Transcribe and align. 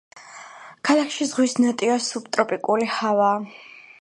ქალაქში 0.89 1.27
ზღვის 1.33 1.55
ნოტიო 1.67 2.01
სუბტროპიკული 2.09 2.93
ჰავაა. 2.97 3.41